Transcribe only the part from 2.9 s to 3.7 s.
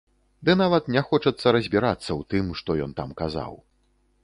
там казаў.